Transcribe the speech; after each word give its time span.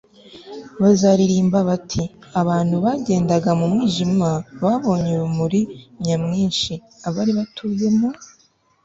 bazaririmba 0.81 1.59
bati 1.69 2.03
abantu 2.41 2.75
bagendaga 2.85 3.49
mu 3.59 3.65
mwijima 3.71 4.29
babonye 4.63 5.11
urumuri 5.15 5.61
nyamwinshi; 6.05 6.73
abari 7.07 7.31
batuye 7.37 7.87
mu 7.97 8.09